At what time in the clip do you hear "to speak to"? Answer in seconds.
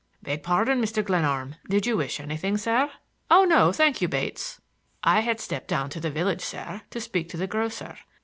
6.89-7.37